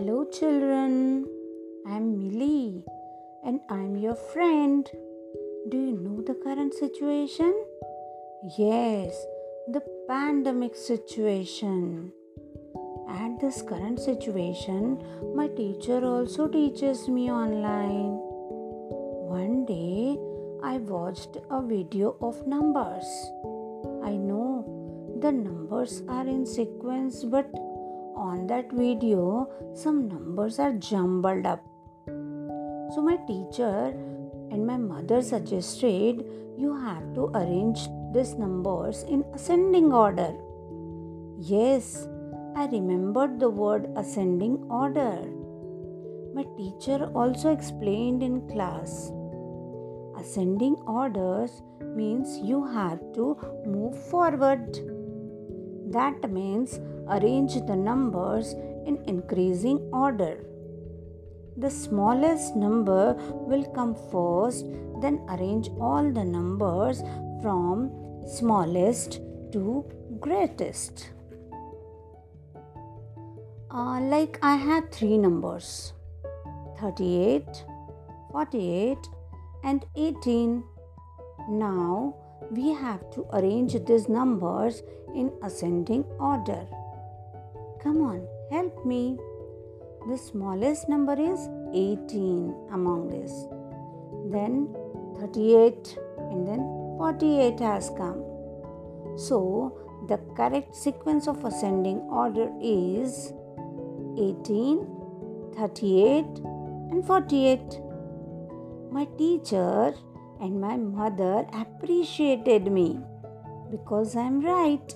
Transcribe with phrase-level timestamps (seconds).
[0.00, 1.26] children.
[1.86, 2.82] I'm Millie
[3.44, 4.88] and I'm your friend.
[5.68, 7.52] Do you know the current situation?
[8.56, 9.12] Yes,
[9.68, 12.12] the pandemic situation.
[13.10, 15.04] At this current situation,
[15.34, 18.16] my teacher also teaches me online.
[19.28, 20.16] One day,
[20.64, 23.04] I watched a video of numbers.
[24.02, 24.64] I know
[25.20, 27.52] the numbers are in sequence, but
[28.16, 31.64] on that video, some numbers are jumbled up.
[32.06, 33.94] So, my teacher
[34.50, 36.24] and my mother suggested
[36.58, 40.34] you have to arrange these numbers in ascending order.
[41.38, 42.08] Yes,
[42.56, 45.24] I remembered the word ascending order.
[46.34, 49.12] My teacher also explained in class.
[50.18, 51.62] Ascending orders
[51.96, 54.78] means you have to move forward.
[55.90, 56.78] That means
[57.08, 58.54] arrange the numbers
[58.86, 60.38] in increasing order.
[61.56, 64.66] The smallest number will come first,
[65.02, 67.02] then arrange all the numbers
[67.42, 67.90] from
[68.26, 69.20] smallest
[69.52, 69.84] to
[70.20, 71.10] greatest.
[73.72, 75.92] Uh, like I have three numbers
[76.80, 77.64] 38,
[78.32, 78.98] 48,
[79.64, 80.62] and 18.
[81.48, 82.14] Now
[82.50, 84.82] we have to arrange these numbers
[85.14, 86.66] in ascending order.
[87.82, 89.18] Come on, help me.
[90.08, 93.32] The smallest number is 18 among this.
[94.32, 94.74] Then
[95.20, 95.98] 38
[96.30, 96.60] and then
[96.98, 98.24] 48 has come.
[99.16, 99.76] So
[100.08, 103.32] the correct sequence of ascending order is
[104.18, 104.86] 18,
[105.56, 106.24] 38
[106.90, 107.60] and 48.
[108.90, 109.94] My teacher
[110.40, 112.98] and my mother appreciated me
[113.70, 114.94] because I'm right.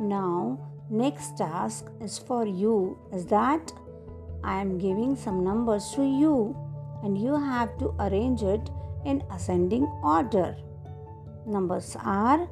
[0.00, 0.58] Now,
[0.90, 3.72] next task is for you is that
[4.44, 6.56] I am giving some numbers to you
[7.02, 8.70] and you have to arrange it
[9.04, 10.56] in ascending order.
[11.46, 12.48] Numbers are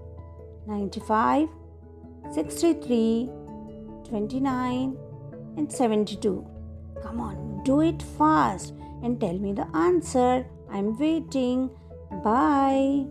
[0.67, 1.49] 95,
[2.33, 3.31] 63,
[4.09, 4.97] 29
[5.57, 6.47] and 72.
[7.03, 10.47] Come on, do it fast and tell me the answer.
[10.71, 11.71] I'm waiting.
[12.23, 13.07] Bye.